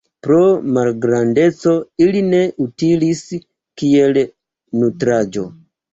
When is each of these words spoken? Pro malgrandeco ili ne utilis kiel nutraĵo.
Pro 0.25 0.37
malgrandeco 0.77 1.75
ili 2.05 2.23
ne 2.29 2.41
utilis 2.65 3.21
kiel 3.83 4.21
nutraĵo. 4.81 5.45